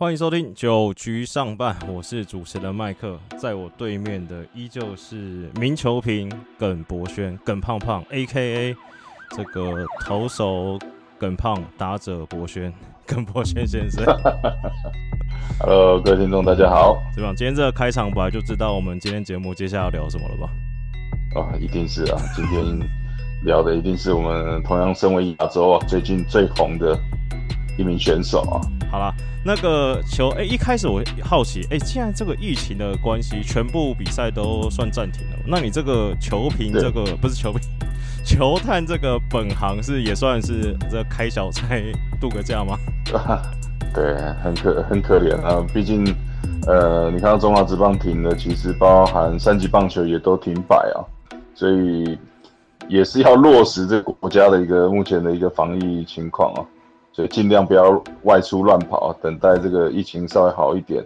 [0.00, 8.76] 欢迎收听九局上半，我是主持人麦克，在我对面的依旧是明球评耿博轩，耿胖胖，A.K.A
[9.36, 10.78] 这个投手
[11.18, 12.72] 耿胖，打者博轩，
[13.04, 14.04] 耿博轩先生。
[15.58, 16.96] Hello，各位听众，大家好。
[17.12, 17.34] 怎么样？
[17.34, 20.48] 今天这个开场白就知道我们今天节目接下来要聊什么了吧？
[21.40, 22.62] 啊，一定是啊，今天
[23.44, 26.96] 聊的一定是我们同样身为亚洲啊最近最红的
[27.76, 28.62] 一名选手啊。
[28.90, 29.14] 好了，
[29.44, 36.80] 那个球，哎、一开始我好奇，哎、既然这个疫情的关系，全部比赛都算暂停了，那你这个球评对。
[36.82, 37.60] 这个不是球评，
[38.24, 41.66] 球探这个本行是也算是这开小差
[42.20, 42.78] 度个假吗？
[43.94, 46.04] 对，很可很可怜啊，毕竟
[46.66, 51.00] 呃，你看到中华职棒停了，其实包含三级棒球也都停摆啊，
[51.54, 52.18] 所以
[52.88, 56.60] 也是要落实这个国家的一个目前的一个防疫情况啊，
[57.18, 61.04] 所以尽量不要外出乱跑，等待这个疫情稍微好一点，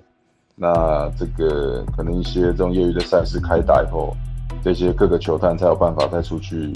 [0.54, 4.14] 那这个可能一些这种业余的赛事开打以后，
[4.62, 6.70] 这些各个球探才有办法再出去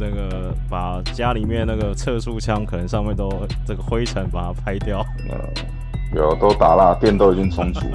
[0.00, 3.30] 那个把家里面那个测速枪可能上面都
[3.64, 4.98] 这个灰尘把它拍掉。
[5.30, 5.38] 呃，
[6.16, 7.86] 有都打蜡，电都已经充足。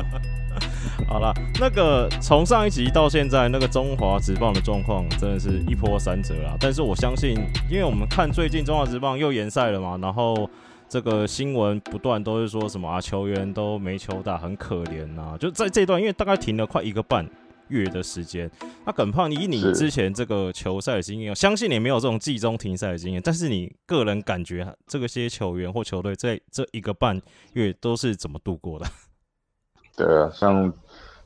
[1.05, 6.57] 好了，那个从上一集到现在，那个中华职棒的状况真的是一波三折啦。
[6.59, 7.37] 但是我相信，
[7.69, 10.49] 因为我们看最近中华职棒又延赛了嘛，然后
[10.89, 15.37] 这个新闻不断都是说什么啊，球员都没球打，很可怜呐。
[15.39, 17.25] 就在这段，因为大概停了快一个半
[17.69, 18.49] 月的时间。
[18.85, 27.21] 那耿胖，以你之前这个球赛的经验，相信你没有这种季中停赛的经验，但是你个人感觉这个些球员或球队在这一个半
[27.53, 28.85] 月都是怎么度过的？
[29.95, 30.73] 对啊，像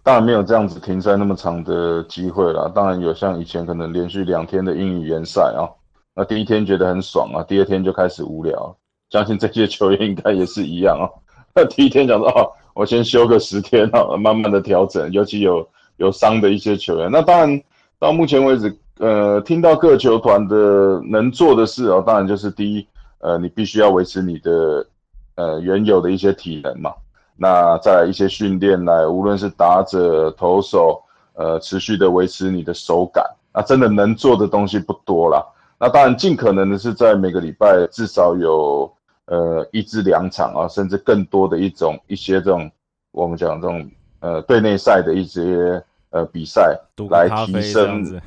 [0.07, 2.71] 当然没有这样子停赛那么长的机会啦。
[2.73, 5.67] 当然有像以前可能连续两天的英语联赛啊，
[6.15, 8.73] 那第一天觉得很爽啊，第二天就开始无聊。
[9.09, 11.11] 相信这些球员应该也是一样啊。
[11.53, 17.09] 那第一天讲说哦，我先休个十天啊，慢慢的调整，尤其有有伤的一些球员。
[17.11, 17.61] 那当然
[17.99, 22.87] 到目前为止，呃，听到各球团的能做的事哦，当然就是第一，
[23.19, 24.87] 呃，你必须要维持你的
[25.35, 26.93] 呃原有的一些体能嘛。
[27.37, 31.01] 那再来一些训练来，无论是打者、投手，
[31.33, 33.23] 呃，持续的维持你的手感。
[33.53, 35.43] 那真的能做的东西不多啦。
[35.79, 38.91] 那当然，尽可能的是在每个礼拜至少有
[39.25, 42.69] 呃一至两场啊，甚至更多的一种一些这种
[43.11, 46.75] 我们讲这种呃队内赛的一些呃比赛
[47.09, 48.21] 来提升子。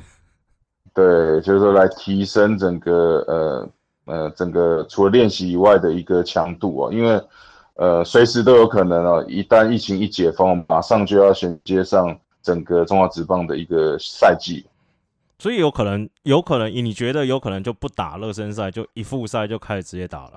[0.93, 3.69] 对，就是说来提升整个呃
[4.05, 7.21] 呃整个除了练习以外的一个强度哦，因为
[7.81, 14.63] 呃随时都有可能哦，一旦疫情一解封，马上就要衔接上整个中华职棒的一个赛季。
[15.39, 20.33] 所以有可能，有可能，你觉得有可能就不打热身赛，就一复赛就开始直接打了。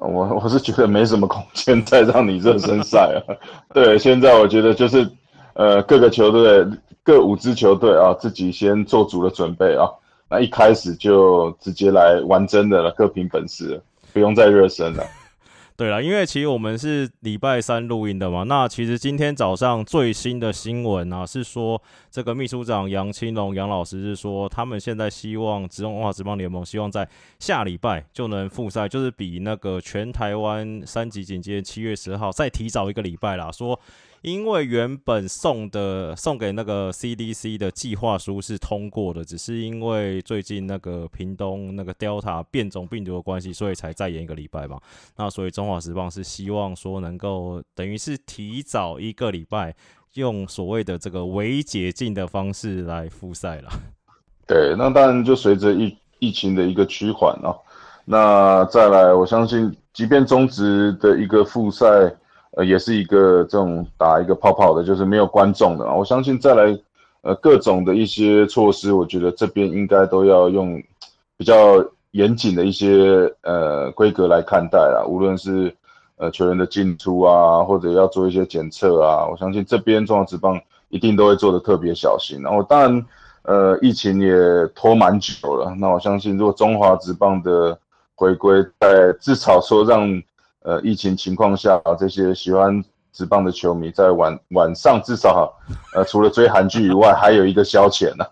[0.00, 3.22] 呃我我是觉得没什么空间再让你热身赛啊。
[3.72, 5.08] 对，现在我觉得就是
[5.52, 6.66] 呃各个球队
[7.04, 9.88] 各五支球队啊，自己先做足了准备啊，
[10.28, 13.80] 那一开始就直接来玩真的了，各凭本事，
[14.12, 15.04] 不用再热身了。
[15.76, 27.08] 对了，因为其实我们是礼拜三录音的嘛，那其实今天早上最新的新闻啊，是说这个秘书长杨青龙杨老师是说，他们现在希望职中文化职棒联盟希望在
[27.40, 33.78] 下礼拜就能复赛，就是比那个全台湾三级警戒七月十号再提早一个礼拜啦，说。
[34.24, 44.80] 因为原本送的送给那个 CDC 的计划书是通过的，只是因为最近那个屏东那个 Delta 变种病毒的关系，所以才再延一个礼拜嘛。
[45.18, 49.74] 那所以中华时报是希望说能够等于是提早一个礼拜，
[50.14, 53.68] 用所谓的这个微解禁的方式来复赛了。
[54.46, 57.52] 对，那当然就随着疫疫情的一个趋缓啊，
[58.06, 61.86] 那再来，我相信即便中职的一个复赛。
[62.56, 65.84] 呃，也是一个这种打一个泡泡的，就是没有观众的。
[65.92, 66.78] 我相信再来，
[67.22, 70.80] 呃，各种的一些措施，我觉得这边应该都要用
[71.36, 75.04] 比较严谨的一些呃规格来看待啦。
[75.04, 75.74] 无论是
[76.16, 80.60] 呃球员的进出啊，或者要做一些检测啊，我相信这边中华职棒
[80.90, 82.40] 一定都会做的特别小心。
[82.40, 83.06] 然后当然，
[83.42, 84.32] 呃，疫情也
[84.76, 87.76] 拖蛮久了，那我相信如果中华职棒的
[88.14, 90.08] 回归，在至少说让
[90.64, 92.82] 呃，疫情情况下，这些喜欢
[93.12, 95.52] 职棒的球迷在晚晚上至少，
[95.94, 98.24] 呃，除了追韩剧以外，还有一个消遣呢、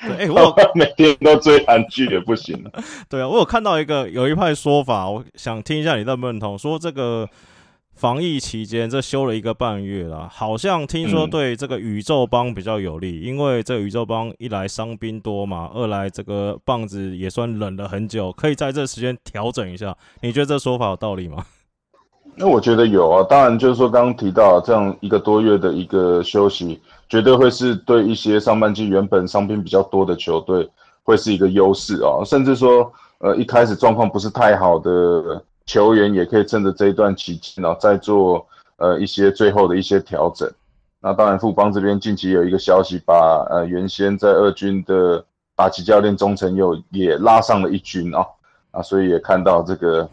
[0.00, 2.62] 对， 哎、我有每天都追韩剧也不行。
[3.08, 7.26] 对啊，我有看到一个有一派说法，我想听一下你认不认同，说这个
[7.94, 19.96] 防疫期间这休了一个半月了，好像听说嗯对这个宇宙帮比较有利，因为这个宇宙帮一来伤兵多嘛，二来这个棒子也算冷了很久，可以在这时间调整一下。
[20.20, 21.44] 你觉得这说法有道理吗？
[22.34, 30.68] 那我觉得有啊，当然就是说刚刚提到这样一个多月的一个休息，绝对会是对一些上半季原本伤兵比较多的球队
[31.02, 38.44] 会是一个优势啊，甚至说呃一开始状况不是太好的球员也可以趁着这一段期间，然后再做
[38.78, 40.50] 呃一些最后的一些调整。
[41.00, 45.22] 那当然富邦这边近期有一个消息，把呃原先在二军的
[45.54, 48.26] 打击教练钟成佑也拉上了一军啊，
[48.70, 50.08] 啊所以也看到这个。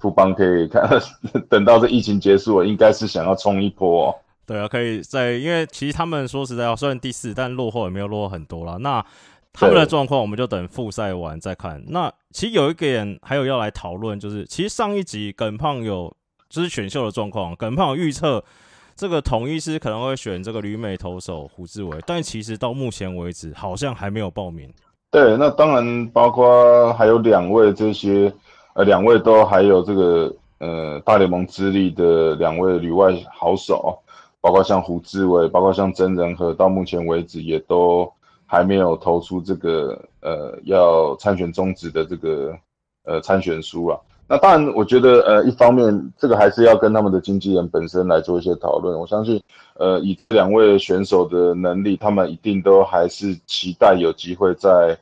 [0.00, 0.88] 富邦可以看，
[1.48, 4.14] 等到这疫情结束，应该是想要冲一波。
[4.46, 8.78] 对啊，可以在，因为其实他们说实在话，虽然第四，但落后也没有落后很多了。
[8.78, 9.04] 那
[9.52, 11.82] 他们的状况，我们就等复赛完再看。
[11.88, 16.14] 那其实有一点还有要来讨论，就是其实上一集耿胖有
[16.48, 18.44] 就是选秀的状况，耿胖预测
[18.94, 24.70] 这个统一师可能会选这个旅美投手胡志伟，但其实到目前为止好像还没有报名。
[25.10, 28.32] 对，那当然包括还有两位这些。
[28.76, 33.98] 呃，两位都还有这个呃大联盟资历的两位旅外好手，
[34.38, 38.06] 包括像胡志伟，包括像曾仁和，到目前为止也都
[38.44, 42.54] 还没有投出这个呃要参选中职的这个
[43.06, 43.98] 呃参选书啊。
[44.28, 49.00] 那当然，我觉得呃一方面这个还是要跟他们的经纪人本身来做一些讨论。
[49.00, 49.42] 我相信
[49.78, 54.94] 呃以两位选手的能力，他们一定都还是期待有机会在。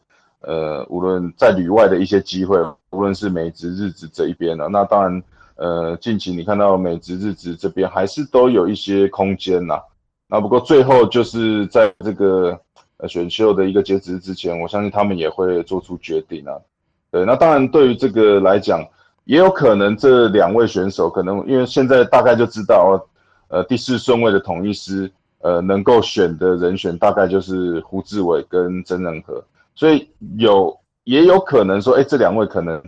[0.47, 2.59] 呃，无论在旅外的一些机会，
[2.94, 5.23] 无论是美职、日职这一边呢，那当然，
[5.56, 9.79] 呃，近期你看到美职、日职这边还是都有一些空间呐。
[10.29, 12.58] 那不过最后就是在这个
[12.96, 16.55] 呃选秀的一个截止之前，我相信他们也会做出决定啊。
[17.11, 18.85] 对，那当然对于这个来讲，
[19.25, 23.00] 也有可能这两位选手可能因为现在大概就知道，
[23.49, 25.11] 呃，第四顺位的统一师，
[25.41, 29.44] 呃，能够选的人选大概就是胡志伟跟曾仁和。
[29.76, 30.08] 所以
[30.38, 32.83] 有也有可能说，哎，这两位可能，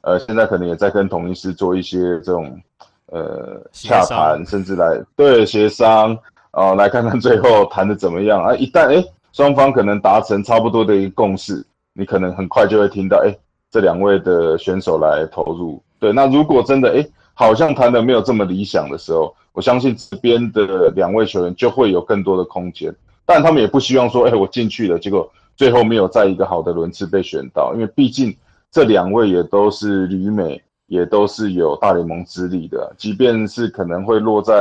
[0.00, 2.58] 呃，现在可能也在跟同一师做一些这种，
[3.06, 6.16] 呃，洽谈，甚至来对协商，
[6.50, 8.54] 啊，来看看最后谈的怎么样啊。
[8.54, 13.36] 一旦哎，双方可能达成差不多的一个共识，你可能很快就会听到，哎，
[13.70, 15.82] 这两位的选手来投入。
[15.98, 22.94] 对，那如果真的哎，好像谈的没有这么理想的时候，我相信这边的两位球员就会有更多的空间，
[23.26, 25.30] 但他们也不希望说，哎，我进去了，结果。
[25.58, 28.34] 最后没有在一个好的轮次被选到，因为毕竟
[28.70, 32.94] 这两位也都是旅美，也都是有大联盟资历的。
[32.96, 34.54] 即便是可能会落在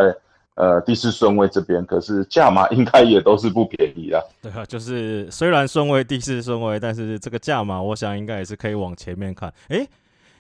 [0.56, 4.20] 呃第四顺位这边，可是价码应该也都是不便宜啦。
[4.42, 9.54] 对啊，就是虽然顺位第四顺位，但是这个价码，我想应该也是可以往前面看。
[9.68, 9.88] 诶，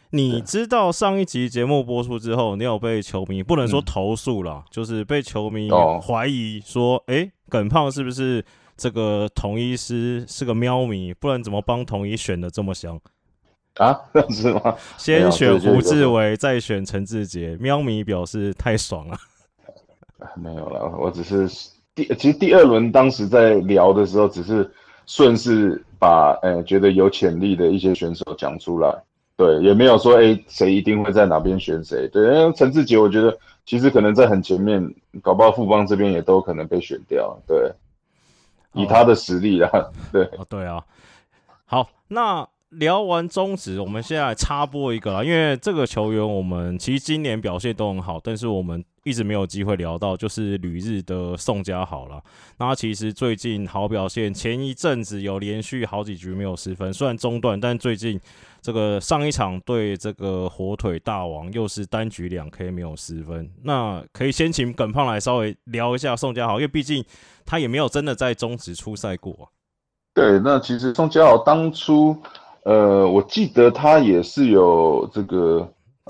[0.09, 5.69] 你知道上一集节目播出之后，你有被球迷不能说投诉了，就是被球迷
[6.01, 8.43] 怀疑说，诶，耿胖是不是？
[8.77, 12.99] 这个统一师是个喵迷，不然怎么帮统一选的这么香
[13.77, 13.99] 啊？
[14.13, 14.75] 这样子吗？
[14.97, 19.17] 先选胡志伟，再选陈志杰，喵迷表示太爽了。
[20.37, 21.49] 没有了，我只是
[21.95, 24.69] 第其实第二轮当时在聊的时候，只是
[25.07, 28.95] 顺势把呃觉得有潜力的一些选手讲出来，
[29.35, 32.07] 对，也没有说哎谁一定会在哪边选谁。
[32.09, 33.35] 对，因为陈志杰，我觉得
[33.65, 34.87] 其实可能在很前面，
[35.23, 37.35] 搞不好富邦这边也都可能被选掉。
[37.47, 37.71] 对。
[38.77, 39.69] 以他的实力啊，
[40.11, 40.83] 对，哦对啊，
[41.65, 52.21] 好，那聊完中止，我们现在插播一个啦，因为这个球员我们其实今年表现都很好，但是我们一直没有机会聊到，就是旅日的宋家豪了。
[52.59, 58.19] 那其实最近好表现，前一阵子有连续好几局没有失分，虽然中断，但最近
[58.67, 63.49] 这个上一场对这个火腿大王又是单局两 K 没有失分。
[63.63, 67.01] 那可以先请耿胖来稍微聊一下宋家豪，因为毕竟。
[67.49, 69.49] 他也没有真的在中职出赛过。
[70.13, 72.13] 对，那其实宋佳豪当初，
[72.63, 75.65] 呃，我记得他也是有这个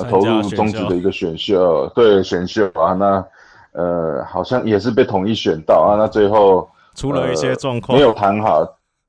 [0.09, 3.23] 投入中职的一个选秀，对选秀啊，那
[3.73, 8.65] 呃，好像也是被统一选到啊，那最后出了一些状况，没有谈好，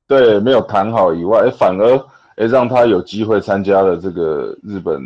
[0.07, 2.05] 对，没有谈好以外，反而
[2.39, 5.01] 诶让他有机会参加了这个日本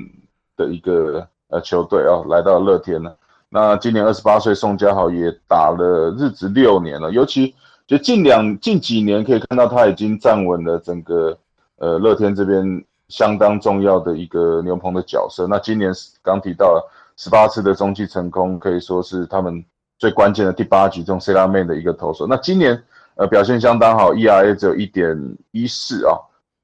[0.55, 3.15] 的一个呃球队啊，来到乐天了。
[3.49, 7.55] 那今年二十八岁，宋佳豪也打了日职六年了，尤其
[7.87, 11.35] 就近两近几年可以看到他已经站稳了整个
[11.77, 15.47] 呃乐天这边相当重要的一个牛棚的角色。
[15.47, 16.79] 那今年刚提到
[17.17, 19.65] 十八次的中继成功，可以说是他们
[19.97, 22.27] 最关键的第八局中 C 拉妹的一个投手。
[22.27, 22.79] 那今年
[23.15, 26.13] 呃表现相当好，ERA 只有一点一四啊，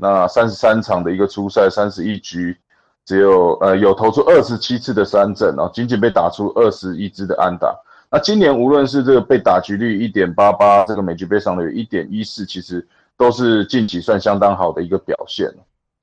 [0.02, 2.58] 那三十三场的一个初赛，三十一局。
[3.06, 7.76] 只有呃有投出二十七次的三振啊，仅仅被打出二十一支的安打。
[8.12, 12.88] 那今年无论是这个被打局率一点八八，这个每局被上的有一点一四，其实
[13.18, 15.52] 都是近期算相当好的一个表现。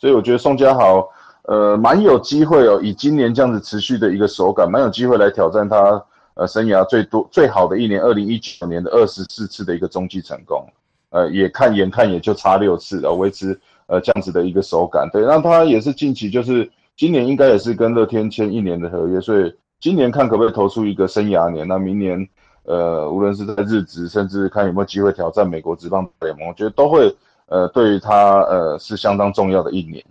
[0.01, 1.09] 所以我觉得宋家豪，
[1.43, 10.69] 呃，蛮有机会哦，以今年这样子持续的一个手感，蛮有机会来挑战他呃生涯最多最好的一年，二零一九年的二十四次的一个中继成功，
[11.11, 13.57] 呃，也看眼看也就差六次了，维持
[13.87, 22.29] 呃这样子的一个手感，对，那他也是近期就是今年应该也是跟乐天签一年的合约，所以今年看可不可以投出一个生涯年，那明年
[22.65, 27.15] 呃无论是在日职，甚至看有没有机会挑战美国职棒联盟，我觉得都会
[27.47, 30.05] 呃对于他呃是相当重要的一年。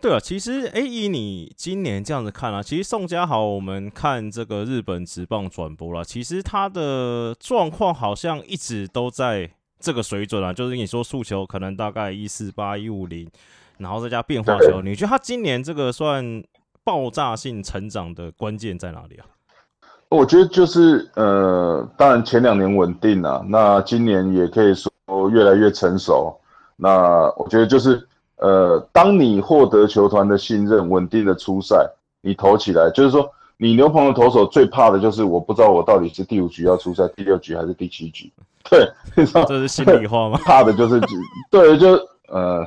[0.00, 9.50] 对啊，其实哎，以你今年这样子看啊，其实宋家豪，我们看这个日本职棒转播了，其实他的状况好像一直都在
[9.84, 13.28] 这个水准啊，就是你说速球可能大概一四八一五零，
[13.76, 16.42] 然后再加变化球，你觉得他今年这个算
[16.82, 19.26] 爆炸性成长的关键在哪里啊？
[20.08, 24.90] 我觉得就是呃，当然前两年稳定啊，那今年也可以说
[25.30, 26.40] 越来越成熟，
[26.76, 28.08] 那我觉得就是。
[28.38, 31.88] 呃，当你获得球团的信任，稳定的出赛，
[32.20, 38.30] 你投起来，就是说，你牛棚的投手最怕的就是我不知道我到底是第五局要出赛，第六局还是第七局。
[38.70, 38.88] 对，
[39.46, 40.38] 这是心里话吗？
[40.44, 41.00] 怕的就是，
[41.50, 41.92] 对，就
[42.28, 42.66] 呃，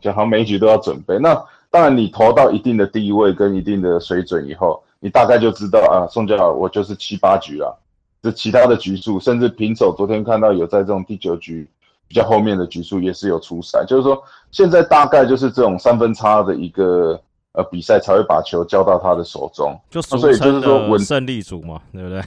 [0.00, 1.18] 就好像每一局都要准备。
[1.18, 1.34] 那
[1.70, 7.78] 当然，你投到一定的地位跟一定的水准以后，你大概就知道啊，宋家豪我就是七八局了，
[8.22, 9.94] 这其他的局数，甚至平手。
[9.96, 11.68] 昨天看到有在这种第九局。
[12.08, 14.22] 比较后面的局数也是有出赛，就是说
[14.52, 22.22] 现在大概就是这种三分差的一个呃比赛才会把球交到他的手中，就所以就是说稳胜利组嘛，对不对？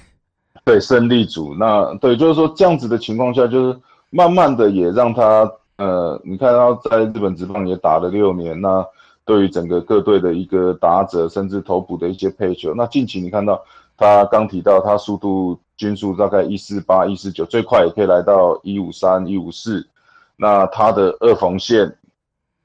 [0.64, 8.86] 对，胜利组那对，就是说这样子的情况下，就是慢慢的也让他呃，你看他在日本职棒也打了六年，那
[9.26, 13.62] 对于整个各队的一个打者甚至头部的一些配球，那近期你看到
[13.98, 15.60] 他刚提到他速度。
[15.80, 19.88] 均速大概一四八、一四九，最快也可以来到一五三、一五四。
[20.36, 21.96] 那他的二缝线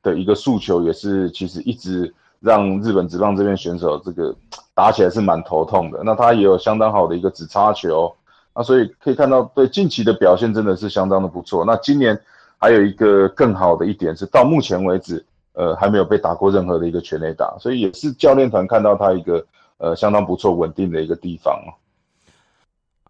[0.03, 2.13] 的一个诉求也是，其实一直
[2.45, 4.35] 让日本职棒这边选手这个
[4.75, 6.03] 打起来是蛮头痛的。
[6.05, 8.15] 那他也有相当好的一个直插球，
[8.55, 11.65] 那所以可以看到，对近期的表现真的是相当的不错。
[11.65, 12.21] 那今年
[12.59, 15.25] 还有一个更好的一点是，到目前为止，
[15.55, 19.47] 呃，还没有被打过任何的一个全垒打，所以也是教练团看到他一个
[19.79, 21.73] 呃相当不错、稳定的一个地方哦。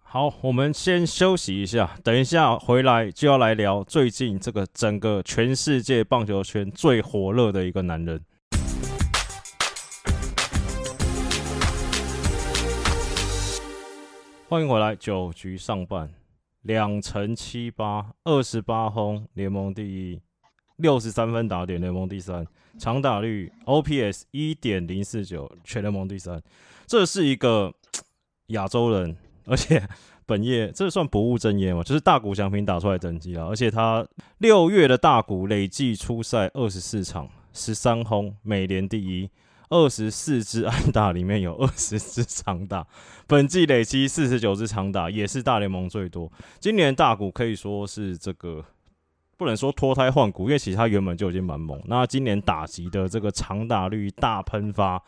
[0.03, 8.21] 好，我们先休息一下，等一下回来就要来聊最近这个整个全世界棒球圈最火热的一个男人。
[14.55, 16.09] 欢迎回来，九局上半，
[16.63, 20.21] 两成七八，二十八轰，联盟第一，
[20.77, 22.47] 六十三分打点，联盟第三，
[22.79, 26.41] 长打率 OPS 一点零四九，全联盟第三。
[26.87, 27.75] 这是一个
[28.55, 29.17] 亚洲人。
[29.45, 29.83] 而且
[30.25, 31.83] 本业这算不务正业吗？
[31.83, 33.49] 就是大谷翔平打出来等级啊！
[33.49, 34.07] 而且他
[34.39, 39.29] 六月的大谷累计出赛二十四场，十三轰，美联第一，
[39.69, 42.87] 二十四支安打里面有二十支长打，
[43.27, 46.31] 本季累积四十九支长打，也是大联盟最多。
[46.61, 48.65] 今年大谷可以说是这个
[49.37, 51.81] 不能说脱胎换骨，因为其实他原本就已经蛮猛。
[51.87, 55.03] 那今年打击的这个长打率大喷发。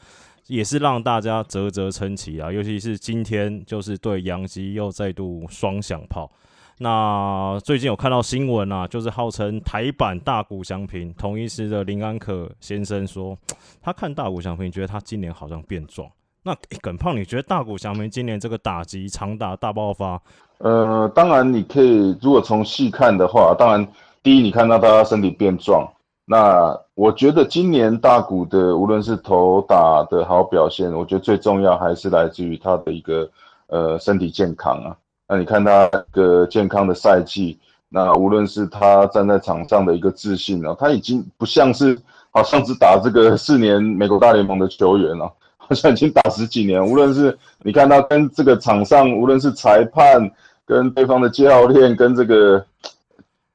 [0.49, 6.31] 也是让大家啧啧称奇啊，尤其是今天就是对杨基又再度双响炮。
[6.79, 13.37] 那最近有看到新闻啊，就是号称台版大谷翔平同一师的林安可先生说，
[13.81, 16.07] 他看大谷翔平觉得他今年好像变壮。
[16.43, 20.21] 那耿胖，你觉得大谷翔平今年这个打击长打大爆发？
[20.59, 23.89] 呃，当然你可以，如果从细看的话，当然
[24.23, 25.91] 第一你看到他身体变壮。
[26.25, 33.31] 那我觉得今年大谷的无论是投打的好表现，我觉得最重要还是来自于他的一个
[33.69, 34.97] 呃身体健康啊。
[35.29, 41.99] 那你看他个健康的赛季，那无论是他站在场上的一个自信啊，他已经不像是
[42.31, 46.85] 好像只打这个四年美国大联盟的球员了，好像已经打十几年。
[46.85, 50.31] 无论是你看他跟这个场上，无论是裁判、
[50.65, 52.65] 跟对方的教练、跟这个。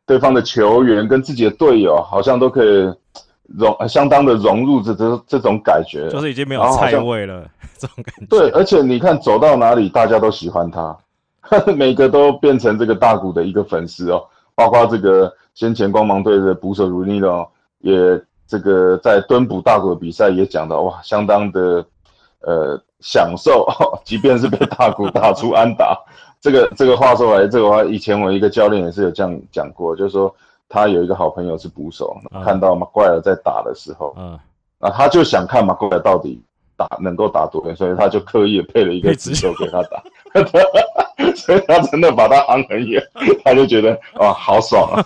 [0.07, 2.93] 对方的球员跟自己的队友好像都可以
[3.45, 7.47] 融，相当的融入这这这种感觉，就是已经没有菜味了
[7.79, 8.25] 这种感觉。
[8.25, 10.97] 对，而且你看走到哪里，大家都喜欢他，
[11.75, 14.23] 每个都变成这个大谷的一个粉丝哦。
[14.53, 17.47] 包括这个先前光芒队的捕手如尼哦，
[17.79, 21.83] 也这个在蹲捕大谷的比赛也讲到哇，相当的
[22.41, 25.97] 呃享受，哦 即便是被大谷打出安打。
[26.41, 30.33] 这个这个话说来，这个话以前我一个教练也是有这样讲过，就是说
[30.67, 34.37] 他有一个好朋友是捕手，看到马怪尔在打的时候，嗯，
[34.79, 36.41] 那他就想看马怪尔到底
[36.75, 40.03] 打能够打多远，所以他就刻意配了一个直球给他打，
[41.35, 43.01] 所以他真的把它昂很远，
[43.43, 45.03] 他就觉得哇好爽啊，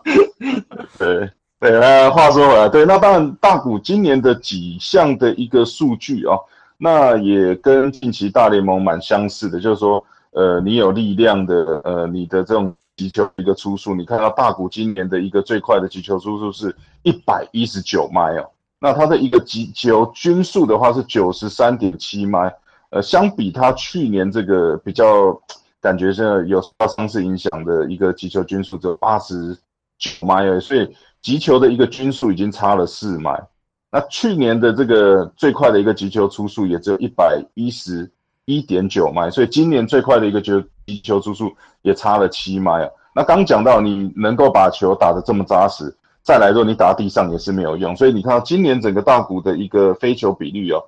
[0.98, 1.30] 对
[1.60, 6.38] 对，那话说回来，对，那当然大股今年的几项的一个数据哦，
[6.76, 22.52] 那也跟近期大联盟蛮相似的，就是说，呃，你有力量的，呃，你的这种击球一个出速，你看到大股今年的一个最快的击球出速是一百一十九迈哦，那他的一个击球均速的话是九十三点七迈，
[22.94, 25.38] 呃，相比它去年这个比较
[25.80, 29.56] 感觉是有受伤势影响的一个击球均速只有八十
[29.98, 30.94] 九迈，所以。
[31.24, 33.42] 击球的一个均速已经差了四迈，
[33.90, 38.12] 那去年的这个最快的一个击球出速也只有一百一十
[38.44, 42.90] 一点九迈，所以今年最快的一个球击球出速也差了七迈啊。
[43.14, 50.84] 那刚讲到你能够把球打得这么扎实，再来说你打地上也是没有用，所以你看到今年整个大股的一个飞球比率哦，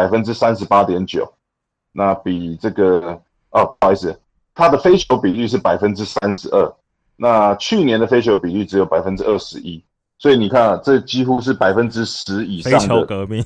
[0.00, 1.30] 百分之三十八点九，
[1.92, 4.18] 那比这个哦不好意思，
[4.54, 6.74] 它的飞球比率是百分之三十二。
[7.16, 9.84] 那去年的飞球比率只有百分之二十一，
[10.16, 13.44] 所以你看，啊这几乎是百分之十以上的飞球革命。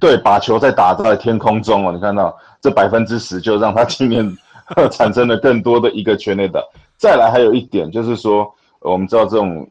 [0.00, 4.36] 对，把球再打在天空中哦，你看到这百分之十，就让他今年
[4.90, 6.60] 产生了更多的一个圈内的。
[6.96, 9.70] 再来还有一点就是说，我们知道这种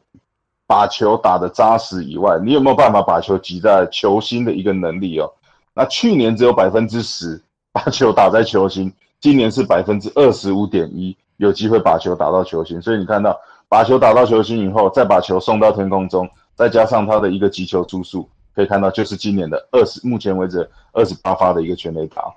[0.65, 5.29] 把球打得扎实以外，你有没有办法把球挤在球心的一个能力哦？
[5.73, 11.15] 那去年只有百分之十把球打在球心，今年是百分之二十五点一。
[11.37, 13.35] 有机会把球打到球心，所以你看到
[13.67, 22.31] 把球打到球心以后，再把球送到天空中，再加上他的一个击球出数，可以看到就是今年的二十，目前为止二十八发的一个全垒打。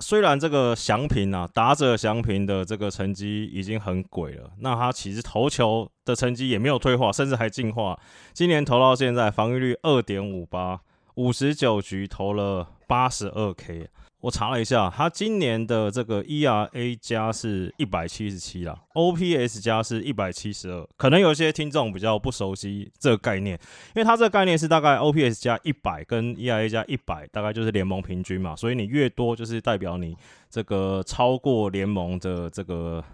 [0.00, 7.96] 虽然这个祥平啊，打者祥平的这个成绩已经很鬼了，那他其实投球的成绩也没有退化，甚至还进化。
[8.32, 10.80] 今年投到现在防御率二点五八，
[11.14, 13.88] 五十九局投了八十二 K。
[14.20, 20.84] 我查了一下，他今年的这个 ERA 加是一百七十七啦，OPS 加是一百七十二。
[20.96, 23.56] 可能有些听众比较不熟悉这个概念，
[23.94, 28.56] 因为它这个概念是大概 OPS 加一百跟 ERA 加一百，大概就是联盟平均嘛。
[28.56, 30.16] 所以你越多，就是代表你
[30.50, 33.04] 这个超过联盟的这个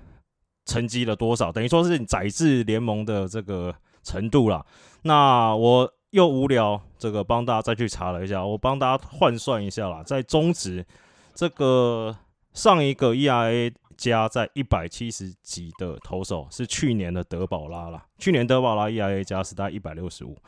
[0.64, 4.64] 成绩了多少，等于说是你载至联盟的这个程度啦。
[5.02, 5.92] 那我。
[6.14, 10.86] 又无聊，这个帮大家再去查了一下，我帮大家换算一下啦，在中值
[11.34, 12.16] 这个
[12.52, 20.38] 上一个 ERA 加在一百七十几的投手是去年的德保拉啦，去年德保拉 ERA 加是在一百六十五，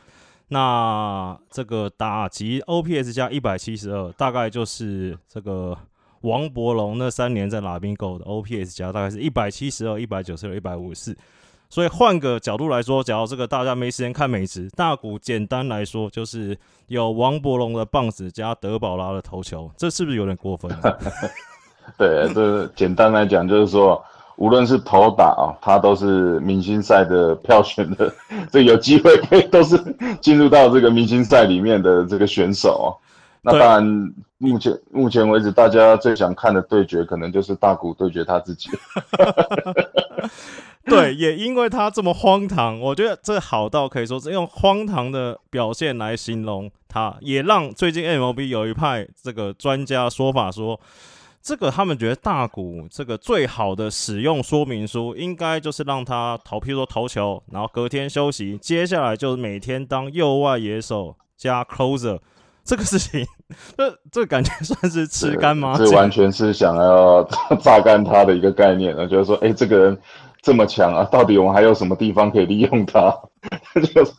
[0.47, 5.77] 那这个打击 OPS 加一百七十二，大概就是这个
[6.21, 11.17] 王伯龙那三年在拉宾狗的 OPS 加大概是一百七十二、一百九十二、一百五十四。
[11.69, 20.71] 所以换个角度来说，假如这个大家没时间看美职，大股简单来说就是有王伯龙的棒子加德保拉的头球，这是不是有点过分？
[21.97, 24.03] 对，这简单来讲就是说，
[24.37, 28.13] 无论是投打啊，他都是明星赛的票选的，
[28.51, 29.77] 这有机会可以都是
[30.21, 32.97] 进入到这个明星赛里面的这个选手。
[33.41, 38.69] 那当然，目前目前为止，大家最想看的对决，可能就是大股对决他自己。
[40.89, 50.79] 对，也因为他这么荒唐，我觉得这好到可以说是用荒唐的表现来形容他，也让最近 MLB 有一派这个专家说法说，
[51.41, 62.19] 这个他们觉得大股这个最好的使用说明书，应该就是让他投，譬如说投球，然后隔天休息，接下来就是每天当右外野手加 closer，
[62.63, 63.25] 这个事情，
[63.77, 65.75] 这这感觉算是吃干吗？
[65.77, 67.23] 这完全是想要
[67.61, 69.97] 榨干他的一个概念啊，就是说，哎，这个人。
[70.39, 71.03] 这么强啊！
[71.11, 73.13] 到底我们还有什么地方可以利用他？
[73.73, 74.11] 这个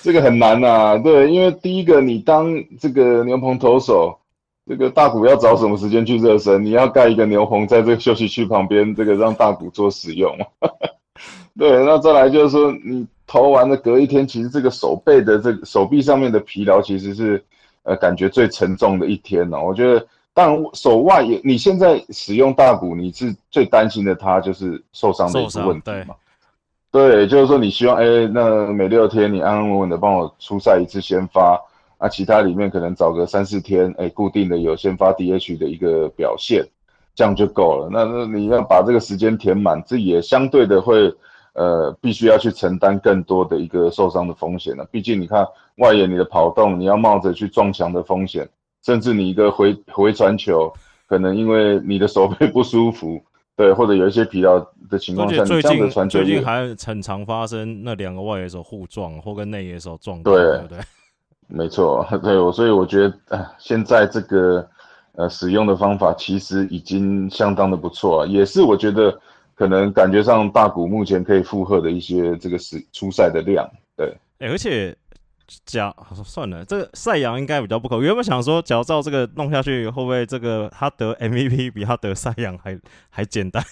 [0.00, 0.96] 这个很难呐。
[1.02, 4.16] 对，因为第一个，你当这个牛棚投手，
[4.64, 6.64] 这个大谷要找什么时间去热身？
[6.64, 10.32] 你要盖一个牛棚在这个休息区旁边，这个让大谷做使用。
[11.58, 17.42] 对，那再来就是说，你投完了隔一天，其实这个手背的这个手臂上面的疲劳，其实是
[17.82, 19.62] 呃感觉最沉重的一天呢。
[19.62, 20.06] 我觉得。
[20.34, 26.14] 但手腕也，你现在使用大鼓，你是最担心的，它就是受伤的一个问题嘛？
[26.90, 31.60] 对，就是说你希望，哎，那每六天你安安稳稳的帮我出赛一次先发，
[31.98, 36.66] 啊，其他里面可能找个三四天，哎，固定的有先发 DH 的一个表现，
[37.14, 37.90] 这样就够了。
[37.92, 41.12] 那那你要把这个时间填满，这也相对的会，
[41.54, 44.84] 呃，必须要去承担更多的一个受伤的风险了。
[44.90, 48.48] 毕竟你看外野你的跑动，你要冒着去撞墙的风险。
[48.84, 50.72] 甚至你一个回回传球，
[51.06, 53.22] 可能因为你的手背不舒服，
[53.54, 54.58] 对，或者有一些疲劳
[54.90, 60.78] 的情况下，最近传球最近还很常发生那两个外野手互撞或跟内野手撞，对对对？
[61.46, 64.68] 没错， 对我，所以我觉得现在这个
[65.14, 69.16] 呃使用的方法其实已经相当的不错，也是我觉得
[69.62, 73.64] 可能感觉上大股目前可以负荷的一些这个是出赛的量，
[73.96, 74.12] 对。
[74.40, 74.92] 哎，而且
[75.64, 75.94] 假
[76.24, 78.00] 算了，这个赛扬应该比较不可。
[78.00, 82.76] 原本想说，只要照这个弄下去，会不会这个他得 MVP 比他得赛扬还
[83.08, 83.62] 还简单？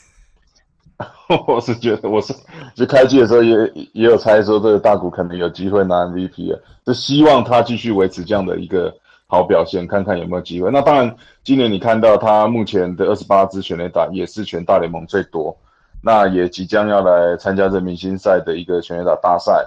[1.48, 2.32] 我是觉得，我是
[2.76, 3.56] 就开机的时候也
[3.92, 8.94] 也有猜说，这个大谷可能有机会拿 MVP 啊，就希望他继续维持这样的一个
[9.26, 10.70] 好表现，看看有没有机会。
[10.70, 15.56] 那当然，今年你看到他目前的二十八支全垒打，也是全大联盟最多。
[16.02, 19.64] 那也即将要来参加这明星赛的一个全垒打大赛，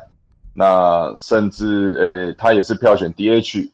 [0.53, 3.69] 那甚至呃，他也是票选 DH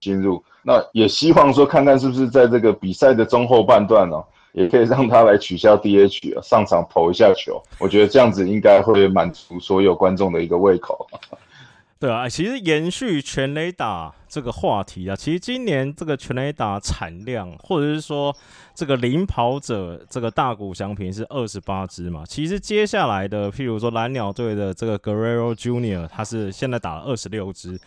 [0.00, 0.42] 进入。
[0.62, 4.24] 那也希望说，看看是不是在这个比赛的中后半段哦。
[4.54, 11.08] 也可以让他来取消 DH，上场投一下球，我觉得这样子应该会满足所有观众的一个胃口。
[11.98, 18.34] 对啊，其实延续全垒打这个话题啊，其实今年这个全垒打产量，或者是说
[18.74, 27.78] 这个领跑者这个大谷翔平是二十八支嘛，其实接下来的譬如说蓝鸟队的这个 Guerrero Junior，他是现在打了二十六支。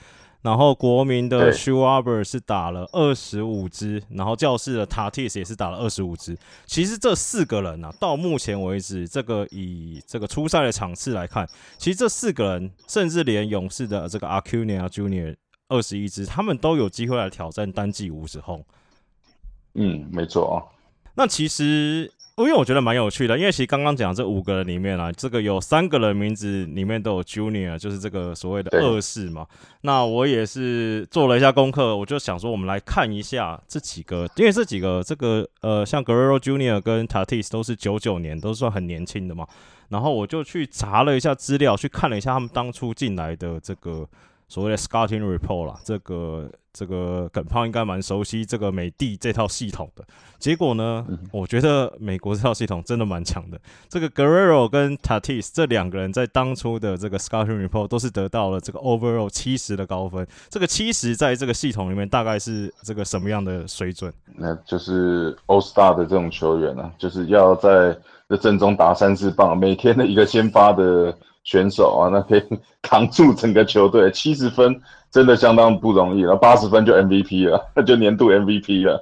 [0.43, 6.37] 然后国民的 Schuaber 是打了二十五支，然后教室的 Tatis 也是打了二十五支。
[6.65, 11.45] 其实这四个人呢，到目前为止，这个以这个初赛的场次来看，
[11.77, 15.35] 其实这四个人，甚至连勇士的这个 Acuna Junior
[15.69, 18.65] 二十一支，他们都有机会来挑战单季五十轰。
[19.73, 20.55] 嗯，没错啊。
[21.15, 22.11] 那其实。
[22.39, 29.47] 因为我觉得蛮有趣的，因为其实刚刚讲这五个人里面啊，这个有三个人名字里面都有 Junior，就是这个所谓的二世嘛。
[29.81, 39.47] 那我也是做了一下功课，我就想说，我们来看一下这几个，因为这几个这个呃，像 Guerrero Junior 跟 Tatis 都是九九年，都算很年轻的嘛。
[39.89, 44.07] 然后我就去查了一下资料，去看了一下他们当初进来的这个
[44.47, 46.49] 所谓的 Scouting Report 啦，这个。
[46.73, 50.05] 这个耿胖应该蛮熟悉这个美的这套系统的。
[50.37, 53.59] 结果呢，我觉得美国这套系统真的蛮强的。
[53.89, 60.27] 这个 Guerrero 跟 Tatis 这两个人在当初的这个 Scouting Report 都是得到了这个 Overall 七十的高分。
[60.49, 64.13] 这个七十在这个系统里面大概是这个什么样的水准？
[64.35, 67.97] 那就是 All Star 的这种球员啊，就是要在
[68.29, 72.43] 这正中打三四棒，每天的一个先发的选手啊，那可以
[72.81, 74.79] 扛住整个球队 七十分。
[75.09, 79.01] 真的相当不容易了，八十分就 MVP 了，那 就年度 MVP 了。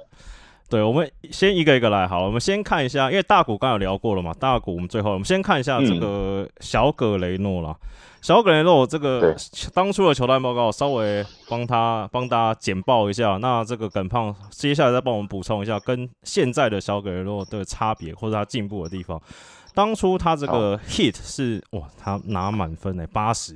[0.70, 7.74] 对，我们先一个一个来，好，我们先看一下，因为大古刚有聊过了嘛，大古我们最后我们先看一下这个小葛雷诺啦。
[8.22, 9.34] 小葛雷诺这个
[9.74, 13.36] 当初的球探报告，稍微帮他帮大家简报一下。
[13.42, 19.20] 那这个耿胖接下来再帮我们补充一下，跟现在的小葛雷诺的差别或者他进步的地方。
[19.76, 23.54] 当初他这个 hit 是哇，他拿满分诶，八十。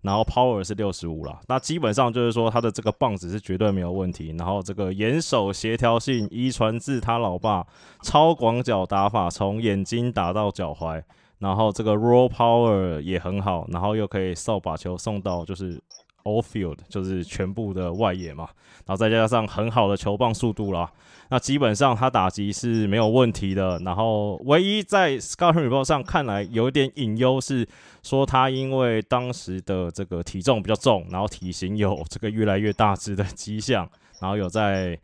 [0.00, 4.32] 然后 power 是六十五了，那基本上就是说他的这个棒子是绝对没有问题。
[4.38, 7.66] 然后这个眼手协调性遗传自他老爸，
[8.02, 11.02] 超广角打法从眼睛打到脚踝，
[11.40, 15.82] 然后这个 raw power 也很好，然后又可以扫把球送到就是
[16.28, 18.48] all field，就是全部的外野嘛。
[18.86, 20.90] 然后再加上很好的球棒速度啦。
[21.30, 23.78] 那基本上他打击是没有问题的。
[23.80, 27.68] 然后唯一在 Scouting Report 上看来有点隐忧是
[28.02, 33.88] 说他因为当时的这个体重比较重，然后体型有这个越来越大只的迹象，
[34.20, 34.98] 然后有在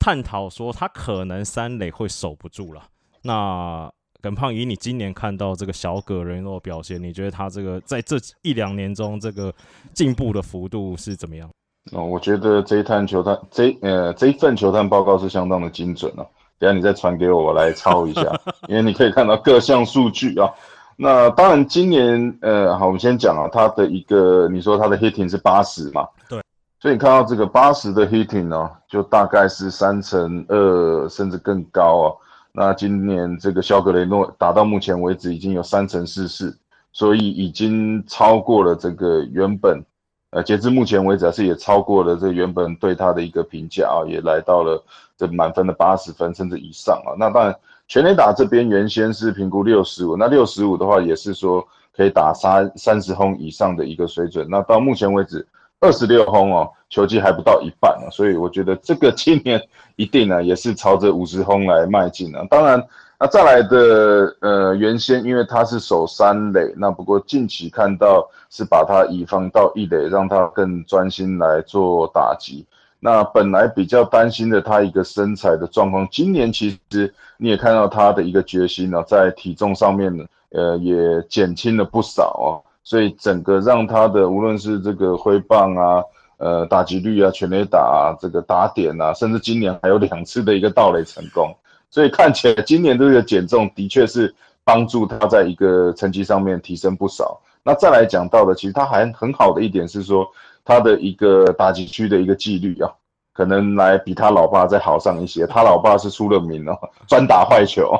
[0.00, 2.82] 探讨说他可能三垒会守不住了。
[3.22, 3.88] 那
[4.22, 9.52] 耿胖以你今年看到这个小葛人诺表现，你觉得他这个在这一两年中这个
[9.92, 11.50] 进步的幅度是怎么样？
[11.90, 16.24] 哦，我觉得这一探球探这呃这一份球探报告是相当的精准哦。
[16.60, 18.22] 等下你再传给我，我来抄一下，
[18.68, 20.48] 因为你可以看到各项数据啊。
[20.94, 26.06] 那当然，今年呃，好，我们先讲啊，他的一个你说他的 hitting 是八十嘛？
[26.28, 26.40] 对。
[26.78, 32.14] 所以你看到这个八十的 hitting 呢，就大概是三乘二甚至更高啊。
[32.54, 36.56] 那今年这个肖格雷诺打到目前为止已经有三成四四，
[36.92, 39.82] 所以已经超过了这个原本。
[40.30, 44.82] 呃，截至目前为止，是也超过了这原本对他的一个评价啊，也来到了
[45.16, 47.12] 这满分的八十分甚至以上啊。
[47.18, 47.54] 那当然，
[47.86, 54.46] 全垒打这边原先是评估六十五，那六十五的话也是说可以打三三十轰以上的一个水准。
[54.48, 55.46] 那到目前为止，
[55.80, 59.60] 二十六轰哦，球季还不到一半啊，所以我觉得这个今年
[59.96, 62.46] 一定呢也是朝着五十轰来迈进啊。
[62.48, 62.80] 当然。
[63.24, 72.66] 那再来的，呃，原先因为他是守三垒，那不过近期看到是把他移放到一垒，让他更专心来做打击。
[72.98, 82.58] 那本来比较担心的他一个身材的状况，今年其实你也看到他的一个决心呢，在体重上面呢，呃，也减轻了不少哦。
[82.82, 86.02] 所以整个让他的无论是这个挥棒啊，
[86.42, 91.54] 呃，打击率啊，全垒打啊，这个打点啊，甚至今年还有两次的一个盗垒成功。
[91.88, 97.40] 所以看起来今年这个减重的确是帮助他在一个成绩上面提升不少。
[97.62, 100.26] 那再来讲到的，其实他还很好的一点是说，
[100.64, 102.90] 他的一个打击区的一个纪律啊，
[103.32, 105.46] 可能来比他老爸再好上一些。
[105.46, 106.76] 他老爸是出了名哦，
[107.06, 107.92] 专打坏球，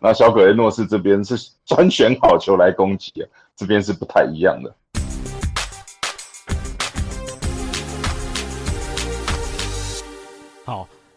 [0.00, 1.34] 那小葛雷诺斯这边是
[1.66, 4.72] 专选好球来攻击啊，这边是不太一样的。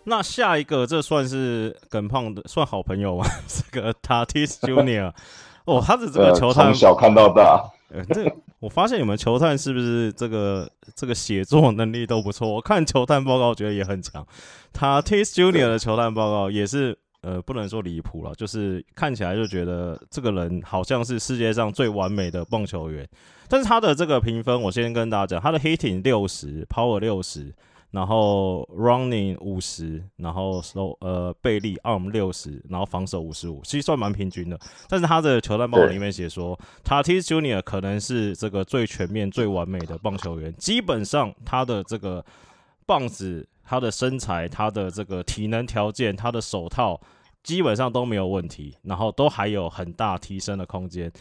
[0.05, 3.25] 那下一个这算是耿胖的算好朋友吗？
[3.47, 5.13] 这个 Tatis Junior，
[5.65, 7.69] 哦，他的这个球探从小看到大。
[7.93, 8.25] 呃，这
[8.59, 12.47] 我发现你们球探是不是这个这个写作能力都不错？
[12.47, 14.25] 我看球探报告觉得也很强。
[14.73, 23.07] Tatis Junior 的球探报告也是呃，不能说离谱了，就是看起来就觉得这个人好像是世界上最完美的棒球员。
[23.49, 27.53] 但是他的这个评分，我先跟大家讲，他的 Hitting 六十，Power 六十。
[27.91, 34.57] 然后 running 五十，然后 slow 呃贝利 arm 六十，然后防守五十五，其实算蛮平均的。
[34.87, 40.55] 但是他的球探报里面写说，Tatis Junior 可能是这个最全面、最完美的棒球员。
[40.55, 42.23] 基本上他的这个
[42.85, 46.97] 棒子、他的身材、他的这个体能条件、他的手套，
[47.43, 51.11] 基本上都没有问题，然后都还有很大提升的空间。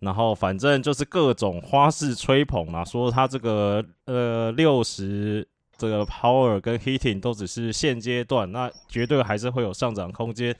[0.00, 5.46] 然后反正就是各种花式吹捧嘛，说他这个呃六十。
[5.80, 10.54] 这个 power 跟 heating 都只是现阶段，那绝对还是会有上涨空间。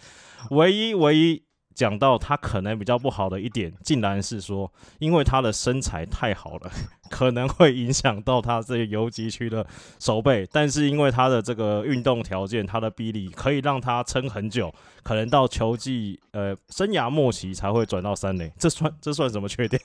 [0.52, 1.42] 唯一唯一
[1.74, 6.70] 讲到他可能比较不好的一点，竟然是说，因为他的身材太好了，
[7.10, 9.66] 可能会影响到他这个游击区的
[9.98, 10.48] 手背。
[10.50, 18.50] 但是因为他的这个运动条件，他的臂力可以让他撑很久，可能到球季呃生涯末期才会转到三垒。
[18.58, 19.80] 这算这算什么缺点？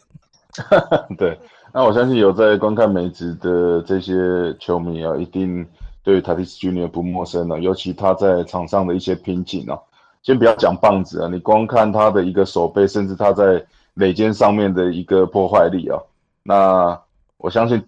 [1.18, 1.38] 对，
[1.78, 4.14] 那我相信有在观看美职的这些
[4.58, 5.68] 球迷啊，一定
[6.04, 7.60] 对 Tatis Junior 不陌生了。
[7.60, 9.78] 尤其他在场上的一些拼劲啊，
[10.24, 13.62] 先不要讲棒子啊，你光看他的一个手背，甚至他在
[13.96, 16.00] 垒肩上面的一个破坏力啊，
[16.44, 16.98] 那
[17.40, 17.84] 我相信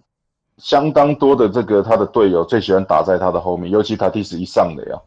[0.58, 5.00] 相当多的这个他的队友最喜欢打在他的后面，尤其 Tatis 一上垒啊。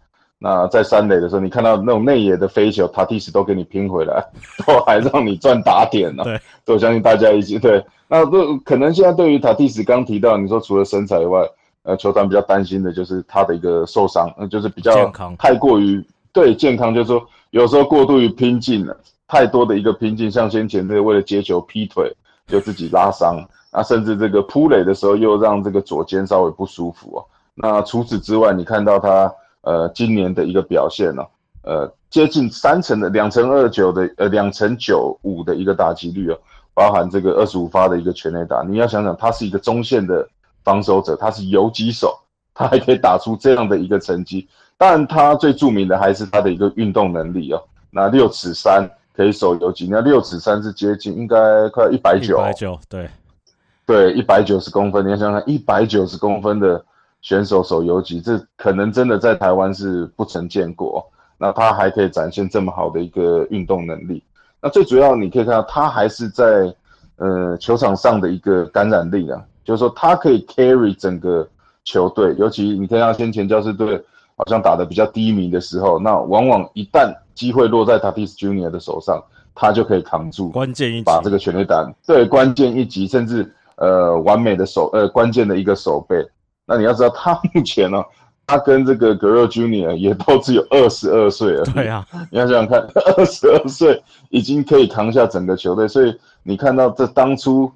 [0.43, 4.25] 那在三垒的时候，你看到那种内野的飞球，塔蒂斯都给你拼回来，
[4.65, 6.23] 都还让你赚打点呢。
[6.65, 7.85] 对，我相信大家一起对。
[8.07, 11.47] 那都可能现在对于塔蒂斯刚提到，你说除了身材以外，
[11.83, 22.11] 呃，球团比较担心的就是他的一个受伤，呃，就是比较太过于对健康，就是说有时候过度于拼劲了，太多的一个拼劲，像先前这个为了接球劈腿
[22.47, 27.25] 就自己拉伤，那甚至这个扑垒的时候又让这个左肩稍微不舒服哦。
[27.53, 29.31] 那除此之外，你看到他。
[29.61, 31.23] 呃，今年的一个表现呢，
[31.61, 36.39] 呃，接近三成的两成二九的呃两成九五的一个打击率哦，
[36.73, 38.63] 包含这个二十五发的一个全垒打。
[38.67, 40.27] 你要想想，他是一个中线的
[40.63, 42.17] 防守者，他是游击手，
[42.55, 44.47] 他还可以打出这样的一个成绩。
[44.79, 47.61] 当然，他最著名的还是他的一个运动能力哦。
[47.91, 53.07] 那六尺三可以守游击，那六尺三是接近应该快一百九，一百九，对，
[53.85, 55.05] 对，一百九十公分。
[55.05, 56.83] 你要想想，一百九十公分的。
[57.21, 61.05] 选手手游级，这可能真的在台湾是不曾见过。
[61.37, 64.23] 那他还可以展现这么好的一个运动能力。
[64.61, 66.71] 那最主要你可以看到，他还是在
[67.15, 71.47] 呃球场上的一个感染力啊，就是说他可以 carry 整个
[71.83, 72.35] 球队。
[72.37, 73.99] 尤其你看他先前教师队
[74.35, 79.19] 好像打的比较低迷的时候，那往往一旦机会落在 Tatis Junior 的手上，
[79.55, 86.23] 他就可以扛住关键一把这个全垒打，对关键一击，甚至呃完美的手呃关键的一个手背。
[86.65, 88.03] 那你要知道，他目前呢，
[88.47, 91.63] 他跟这个 g r l Junior 也都只有二十二岁了。
[91.73, 92.79] 对啊，你要想想看，
[93.17, 95.87] 二十二岁已经可以扛下整个球队。
[95.87, 97.71] 所以你看到这当初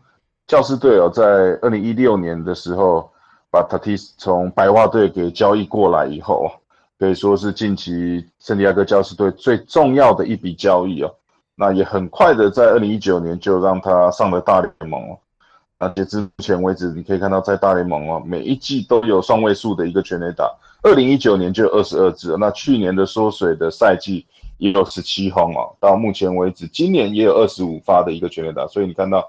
[0.48, 1.24] 教师队哦，在
[1.62, 3.10] 二零一六年的时候，
[3.50, 6.52] 把 Tatis 从白袜队给交易过来以后，
[7.00, 11.14] 可以说是近期圣地亚哥教师队最重要的一笔交易哦。
[11.56, 15.18] 那也很快的在二零一九年就让他上了大联盟哦。
[15.86, 20.52] 那截至目前为止，你可以看到在大联盟哦，每一季都有双位数的一个全垒打。
[20.82, 24.26] 二零一九年就有二十二支，那去年的缩水的赛季
[24.58, 25.76] 也有十七轰哦。
[25.80, 28.66] 到目前为止，今年也有二十五发的一个全垒打。
[28.66, 29.24] 所以你看到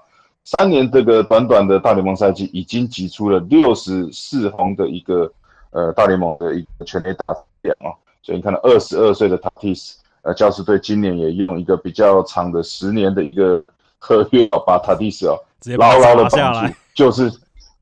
[0.45, 5.31] 三年这个短短的大联盟赛季，已经挤出了六十四轰的一个
[5.69, 7.93] 呃大联盟的一个全垒打点哦。
[8.23, 9.93] 所以你看到二十二岁的 Tatis，
[10.23, 13.63] 呃，教士队今年也用一个比较长的十年的一个
[13.99, 15.27] 合约把 Tatis
[15.61, 15.77] 哦。
[15.77, 17.31] 牢牢的绑住，就是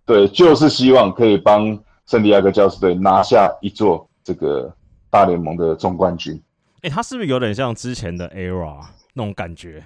[0.05, 4.71] 对，就是希望可以帮圣地亚哥教士队拿下一座这个
[5.09, 6.41] 大联盟的总冠军。
[6.81, 8.77] 哎，他是不是有点像之前的 ERA
[9.13, 9.83] 那种感觉？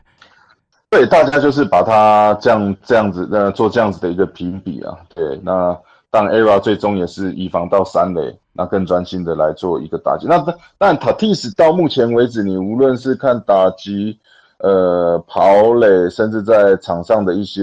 [0.89, 4.97] 对，大家就是把他这样这样子呃做这样子的一个评比啊。
[5.15, 5.77] 对，那
[6.09, 10.27] 当然 ERA 最终也是以防到三垒，那更专心的来做一个打击。
[10.27, 10.43] 那
[10.77, 14.19] 但 Tatis 到目前为止，你无论是看打击。
[14.59, 17.61] 呃跑垒，甚至在场上的一些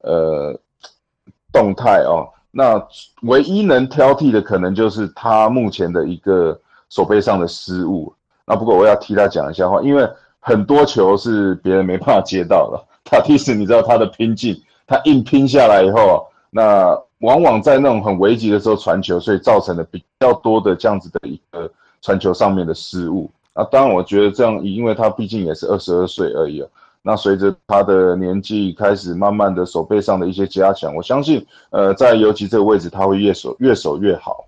[0.00, 0.58] 呃
[1.52, 2.28] 动态哦。
[2.50, 2.82] 那
[3.22, 8.12] 唯一能挑剔的，可能就是他目前的一个手背上的失误。
[8.44, 10.08] 那不过我要替他讲一下话，因为
[10.40, 12.82] 很多球是别人没办法接到的。
[13.04, 23.30] 塔蒂斯，你知道他的拼劲，他硬拼下来以后，那往往在那种很危急的时候传球，所以造成了比较多的这样子的一个传球上面的失误。
[23.58, 26.68] 那当然，我觉得这样，因为他毕竟也是二十二岁而已啊。
[27.02, 34.46] 那随着他的年纪开始慢慢的手背上的一些加强，我相信，呃，在尤其这个位置，他会越守越守越好。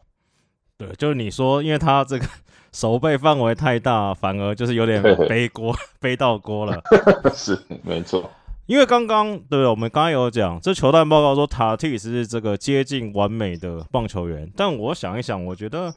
[0.78, 2.26] 对，就是你说，因为他这个
[2.72, 6.80] 手背范围太大，反而就是有点背锅背到锅了。
[7.34, 8.30] 是，没错。
[8.66, 15.92] 因为刚刚对，我们刚刚有讲，这球探报告说塔蒂斯是这个接近完美的棒球员，但我想一想，我觉得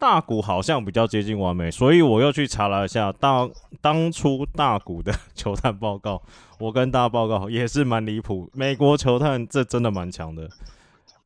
[0.00, 3.50] 大谷好像比较接近完美，所以我又去查了一下当
[3.82, 6.22] 当初大谷的球探报告，
[6.58, 10.48] 我跟大家报告也是蛮离谱，美国球探这真的蛮强的。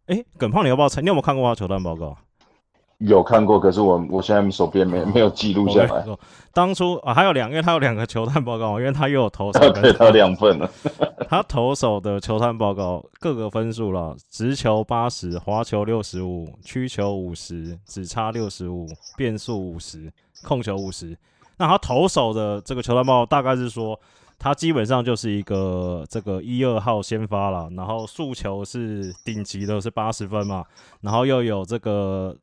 [0.06, 1.00] 哎，耿胖，你要不要猜？
[1.00, 2.18] 你有没有看过他球探报告？
[3.06, 6.04] 有看过，可是我我现在手边没没有记录下来。
[6.52, 10.70] 当初啊，还有两，因为他有两个球探报告，因为他又有投手，对他两份了。
[11.28, 18.86] 他投手的球探报告各个分数了：直球八十，滑球六十五，曲球五十，只差六十五，
[19.16, 20.12] 变速五十，
[20.44, 21.16] 控球五十。
[21.56, 23.98] 那他投手的这个球探报告大概是说，
[24.38, 30.64] 他基本上就是一个这个一二号先发了，然后速球是顶级的，是八十分嘛，
[31.00, 32.36] 然后又有这个。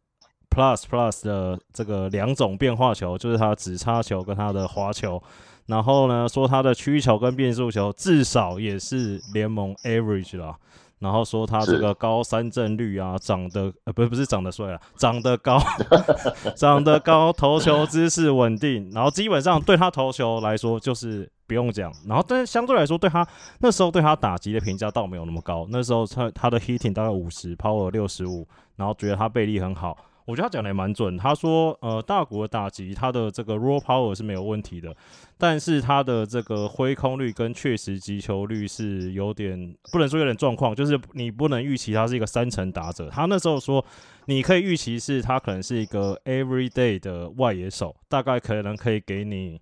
[0.52, 5.22] Plus Plus 的这个两种变化球，就是它的直插球跟它的滑球。
[5.68, 10.56] 然后呢，说它的曲球跟变速球至少也是联盟 Average 啦。
[11.00, 15.60] 然后说他这个高三振率啊，长得呃不是不是长得帅啊，长得高，
[16.56, 18.92] 长得高，投球姿势稳定。
[18.92, 21.92] 然后基本上对他投球来说就是不用讲。
[22.08, 23.28] 然后但是相对来说对他
[23.62, 25.66] 那时候对他打击的评价倒没有那么高。
[25.72, 29.98] 那时候他他的 Hitting 大概五十，Power 六十五，然后觉得他背力很好。
[30.26, 31.18] 我觉得他讲的也蛮准。
[31.18, 34.96] 他说，呃，大谷的打击，他的这个 raw power 是没有问题的，
[35.38, 43.10] 但是他的这个挥空率跟确实击球率是有点不能说有点状况，就是你不能预期他是一个三层打者。
[43.10, 43.84] 他那时候说，
[44.26, 49.60] 你可以预期是他可能是一个 everyday 的外野手，大概可能可以给你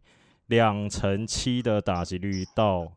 [0.47, 2.91] 两成七的打击率到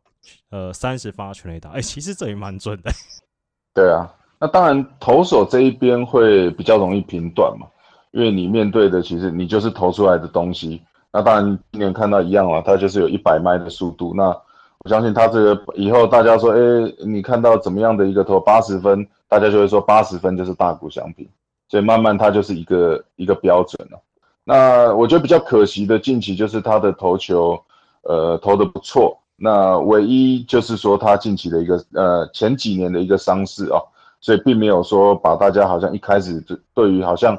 [0.49, 1.71] 呃三十发全垒打。
[1.71, 2.91] 哎，其实这也蛮准的。
[3.73, 4.13] 对啊。
[4.39, 7.65] 那当然，投手这一边会比较容易评断嘛，
[8.11, 10.81] 因为你面对的其实你就是投出来的东西。
[11.13, 14.13] 那当然今年看到一样啊，他就是有一百迈的速度。
[14.13, 14.35] 那
[14.79, 21.29] 我相信他这个以后大家说，哎，你看到怎么样的一个投八十分，大家就会说八十分就是大股相比，
[21.69, 23.99] 所以慢慢他就是一个一个标准了。
[24.43, 27.57] 那我觉得比较可惜的近期就是他的投球，
[28.01, 29.17] 呃，投的不错。
[29.37, 33.79] 那唯一就是说他近期的一个呃前几年的一个伤势啊。
[34.23, 37.37] 所以并没有说把大家好像一开始就对于好像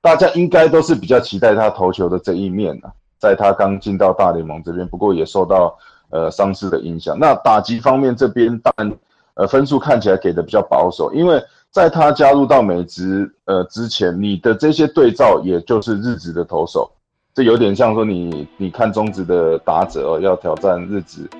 [0.00, 5.78] 大家应该都是比较期待他投球的这一面啊，在他刚进到大联盟这边，不过也受到
[6.10, 7.16] 呃伤势的影响。
[7.16, 8.92] 那打击方面这边当然
[9.34, 16.90] 呃分数看起来给的比较保守，因为在他加入到美职呃之前，你的这些对照也就是日职的投手，
[17.32, 21.30] 这有点像说你你看中职的打者要挑战日职，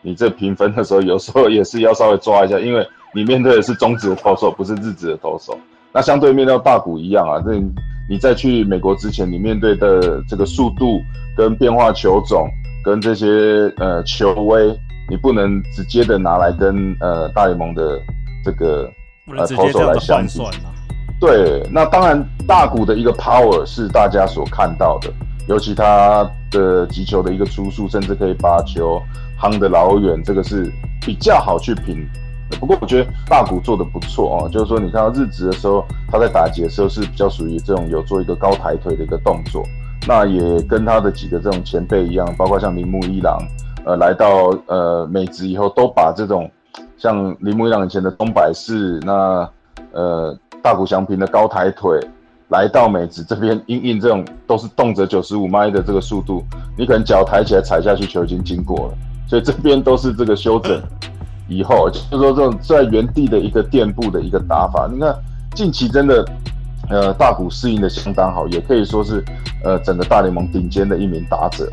[0.00, 2.86] 你这评分的时候有时候也是要稍微抓一下，因为。
[3.14, 5.56] 你面对的是中职的投手，不是日职的投手。
[5.92, 7.52] 那相对面对大谷一样啊，这
[8.08, 11.00] 你在去美国之前，你面对的这个速度
[11.36, 12.48] 跟变化球种
[12.84, 13.26] 跟这些
[13.78, 14.76] 呃球威，
[15.08, 18.00] 你不能直接的拿来跟呃大联盟的
[18.44, 18.90] 这个
[19.28, 20.40] 呃投手来相比。
[21.20, 25.10] 对，那当然大谷的一个 power 是大家所看到的，
[25.48, 29.00] 尤其他的击球的一个出速，甚至可以把球
[29.40, 32.04] 夯得老远，这个是比较好去评。
[32.60, 39.62] 不过我觉得大谷做的不错哦，就是说你看到日职的时候，他在打结的时候是比较属于这种有做一个高抬腿的一个动作，
[40.06, 43.38] 那也跟他的几个这种前辈一样，包括像铃木一郎，
[43.84, 46.50] 呃，来到呃美职以后，都把这种
[46.96, 49.48] 像铃木一郎以前的东百式，那
[49.92, 52.00] 呃大谷翔平的高抬腿，
[52.48, 56.42] 来到美职这边，因应这种都是动辄九十五迈的这个速度，
[56.78, 58.94] 你可能脚抬起来踩下去，球已经经过了，
[59.28, 60.80] 所以这边都是这个修整。
[61.48, 65.14] 以后就是说，这种在原地的一个垫步的一个打法，你看
[65.54, 66.24] 近期真的，
[66.88, 69.24] 呃，大股适应的相当好，也可以说是
[69.62, 71.70] 呃整个大联盟顶尖的一名打者。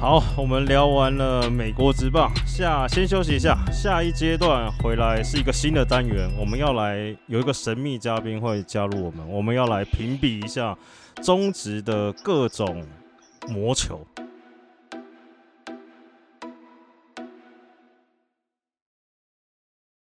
[0.00, 10.76] 好，我们聊完了美国职棒，下先休息一下，下一阶段回来是一个新的单元，我们要来有一个神秘嘉宾会加入我们，我们要来评比一下
[11.22, 12.84] 中职的各种
[13.48, 13.98] 魔球。